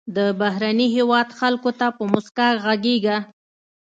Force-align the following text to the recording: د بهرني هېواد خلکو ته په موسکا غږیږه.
د 0.15 0.17
بهرني 0.39 0.87
هېواد 0.97 1.29
خلکو 1.39 1.71
ته 1.79 1.87
په 1.97 2.03
موسکا 2.11 2.47
غږیږه. 2.65 3.17